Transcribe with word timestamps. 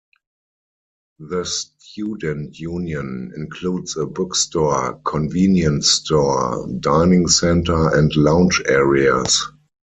The 1.19 1.45
Student 1.45 2.57
Union 2.57 3.31
includes 3.37 3.97
a 3.97 4.07
bookstore, 4.07 4.99
convenience 5.05 5.91
store, 5.91 6.67
dining 6.79 7.27
center, 7.27 7.93
and 7.95 8.11
lounge 8.15 8.63
areas. 8.67 9.45